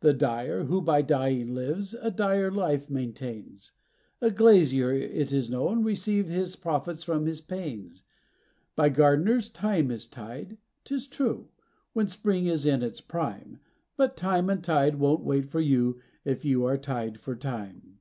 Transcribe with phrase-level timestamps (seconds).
[0.00, 3.72] The dyer, who by dying lives, a dire life maintains;
[4.20, 8.02] The glazier, it is known, receives his profits for his panes.
[8.74, 11.48] By gardeners thyme is tied, 'tis true,
[11.94, 13.60] when spring is in its prime;
[13.96, 18.00] But time and tide won't wait for you if you are tied for time.